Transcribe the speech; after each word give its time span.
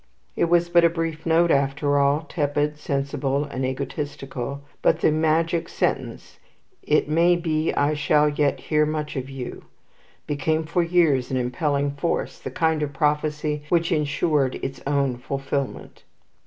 It 0.35 0.45
was 0.45 0.67
but 0.67 0.83
a 0.83 0.89
brief 0.89 1.27
note 1.27 1.51
after 1.51 1.99
all, 1.99 2.21
tepid, 2.27 2.79
sensible, 2.79 3.43
and 3.45 3.63
egotistical; 3.63 4.61
but 4.81 5.01
the 5.01 5.11
magic 5.11 5.69
sentence, 5.69 6.39
"It 6.81 7.07
may 7.07 7.35
be 7.35 7.71
I 7.73 7.93
shall 7.93 8.27
yet 8.27 8.61
hear 8.61 8.83
much 8.87 9.15
of 9.15 9.29
you," 9.29 9.65
became 10.25 10.63
for 10.63 10.81
years 10.81 11.29
an 11.29 11.37
impelling 11.37 11.91
force, 11.91 12.39
the 12.39 12.49
kind 12.49 12.81
of 12.81 12.93
prophecy 12.93 13.61
which 13.69 13.91
insured 13.91 14.55
its 14.55 14.81
own 14.87 15.17
fulfilment. 15.17 16.01